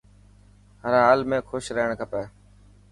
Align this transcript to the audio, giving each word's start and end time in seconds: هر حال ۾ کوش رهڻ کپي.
هر 0.83 0.93
حال 1.05 1.19
۾ 1.35 1.37
کوش 1.49 1.65
رهڻ 1.75 1.89
کپي. 2.01 2.23